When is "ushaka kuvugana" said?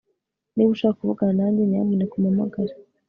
0.75-1.35